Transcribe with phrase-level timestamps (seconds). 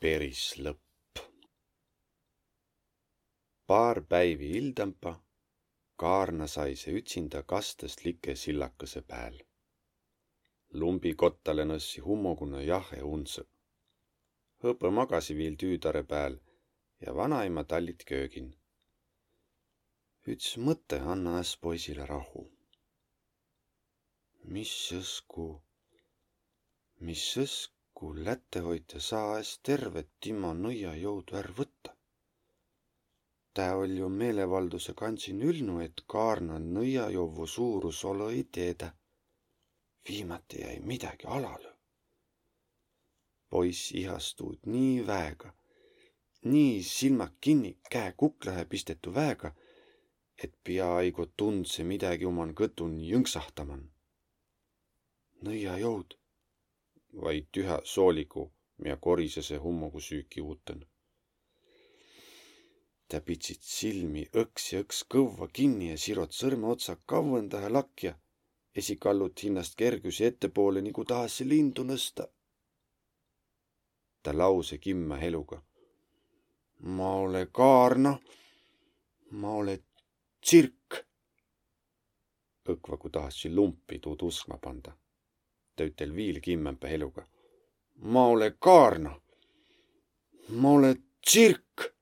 [0.00, 1.20] peris lõpp.
[3.66, 5.12] paar päivi hildampa
[5.96, 9.38] Kaarna sai see ütsinda kastest like sillakese pääl.
[10.80, 13.44] lumbikottale nõssi hummogune jahe unse.
[14.64, 16.36] hõpõ magasi viil tüütare pääl
[17.06, 18.50] ja vanaema tallit köögin.
[20.34, 22.44] üks mõte anna äs poisile rahu.
[24.44, 25.48] mis õsku,
[27.00, 31.92] mis õsku ku lätehoidja saa-es tervet timma nõiajõudu ärq võtta.
[33.56, 38.88] Tä oll' ju meelevalduse kandsin ülnu, et kaarna nõiajõuvu suurus olõ-i teedä.
[40.08, 41.72] viimati jäi midägi alalõ.
[43.50, 45.54] poiss ihas tuud nii väega,
[46.52, 49.54] nii silmad kinni, käe kuklahe pistetu väega,
[50.44, 53.82] et piaaigu tundse midägi uman kõtun jõnksahtaman.
[55.42, 56.18] nõiajõud
[57.22, 60.86] vaid tühä sooligu, miä korisese hummogu süüki uuten.
[63.08, 68.18] Tä pitsit silmi õks ja õks kõvva kinni ja sirot sõrmeotsa kavvõndahe lakja.
[68.76, 72.28] esikallut hinnast kergüsi ettepoole, nagu tahas lindu nõsta.
[74.22, 75.62] ta lause kimma heluga.
[76.80, 78.18] ma ole Kaarna,
[79.30, 79.82] ma ole
[80.40, 81.06] tsirk.
[82.68, 84.96] õkva, kui tahas lumpi tuud uskma panda
[85.76, 87.26] ta ütel viil kimmempa heluga.
[87.96, 89.12] ma ole Kaarna.
[90.48, 91.92] ma ole tsirk,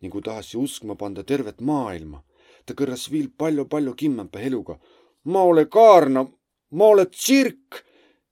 [0.00, 2.24] nagu tahasi uskma panda tervet maailma.
[2.66, 4.78] ta kõrras viil palju-palju kimmempa heluga.
[5.24, 6.22] ma ole Kaarna,
[6.70, 7.84] ma ole tsirk,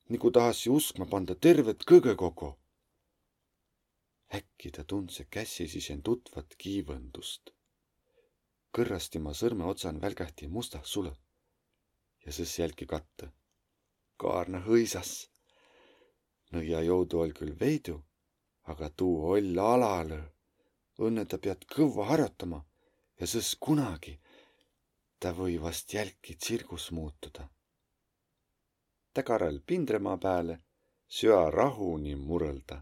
[0.09, 2.57] nagu tahasi uskma panda tervet kõgõkogo.
[4.35, 7.53] äkki ta tundse käsi siis end tutvat kiivõndust.
[8.73, 11.13] kõrras tema sõrme otsan välgahti mustah sule
[12.27, 13.33] ja sõs jälgi katte
[14.17, 15.11] Kaarna hõisas.
[16.53, 17.97] nõia jõudu oll' küll veidu,
[18.73, 20.21] aga tuu oll' alalõ.
[21.07, 22.61] õnne ta piät kõvva harjotama
[23.21, 24.15] ja sõs kunagi
[25.21, 27.49] ta või vast jälki tsirgus muutuda.
[29.13, 30.59] ta karõl pindremaa pääle,
[31.09, 32.81] süa rahuni murõlda.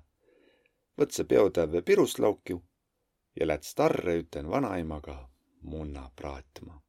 [0.99, 2.63] võtse peotävve piruslaukju
[3.41, 5.19] ja läts tarre üten vanaemaga
[5.63, 6.84] munna praatma